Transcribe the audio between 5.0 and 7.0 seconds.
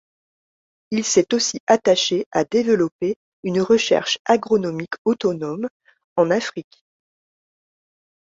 autonome en Afrique.